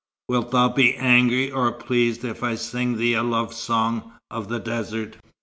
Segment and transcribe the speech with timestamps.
[0.29, 4.57] Wilt thou be angry or pleased if I sing thee a love song of the
[4.59, 5.17] desert?"